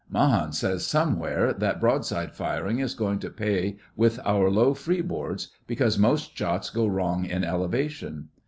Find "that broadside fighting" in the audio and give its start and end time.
1.53-2.79